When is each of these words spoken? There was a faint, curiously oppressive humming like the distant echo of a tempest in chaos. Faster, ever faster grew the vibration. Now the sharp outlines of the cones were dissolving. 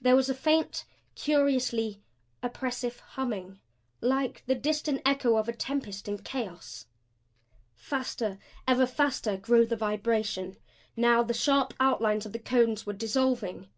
There 0.00 0.16
was 0.16 0.28
a 0.28 0.34
faint, 0.34 0.84
curiously 1.14 2.02
oppressive 2.42 2.98
humming 2.98 3.60
like 4.00 4.42
the 4.46 4.56
distant 4.56 5.00
echo 5.06 5.36
of 5.36 5.48
a 5.48 5.52
tempest 5.52 6.08
in 6.08 6.18
chaos. 6.18 6.86
Faster, 7.76 8.40
ever 8.66 8.86
faster 8.86 9.36
grew 9.36 9.66
the 9.66 9.76
vibration. 9.76 10.56
Now 10.96 11.22
the 11.22 11.32
sharp 11.32 11.74
outlines 11.78 12.26
of 12.26 12.32
the 12.32 12.40
cones 12.40 12.86
were 12.86 12.92
dissolving. 12.92 13.68